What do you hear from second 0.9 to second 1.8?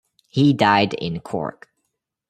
in Cork.